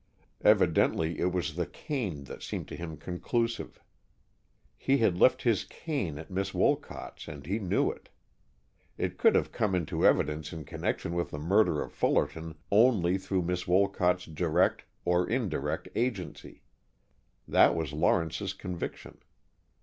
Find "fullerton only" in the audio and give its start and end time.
11.93-13.19